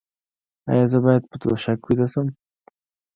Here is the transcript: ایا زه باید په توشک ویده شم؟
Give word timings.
ایا 0.69 0.85
زه 0.91 0.97
باید 1.05 1.23
په 1.29 1.35
توشک 1.41 1.79
ویده 1.85 2.07
شم؟ 2.11 2.27